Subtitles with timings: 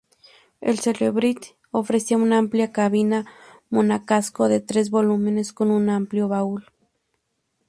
[0.61, 3.27] El Celebrity ofrecía una amplia cabina
[3.69, 6.65] monocasco de tres volúmenes, con un amplio baúl.